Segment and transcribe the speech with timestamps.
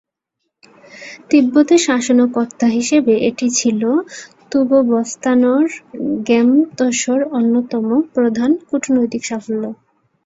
[1.29, 3.81] তিব্বতের শাসনকর্তা হিসেবে এটি ছিল
[4.51, 7.85] থুব-ব্স্তান-র্গ্যা-ম্ত্শোর অন্যতম
[8.15, 9.63] প্রধান কূটনৈতিক সাফল্য।